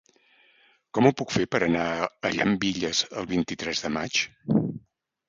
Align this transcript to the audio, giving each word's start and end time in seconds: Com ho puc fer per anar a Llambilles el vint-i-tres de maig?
Com 0.97 1.09
ho 1.09 1.11
puc 1.19 1.33
fer 1.35 1.43
per 1.55 1.59
anar 1.65 1.83
a 2.05 2.31
Llambilles 2.37 3.03
el 3.23 3.29
vint-i-tres 3.35 3.83
de 3.85 3.93
maig? 3.99 4.23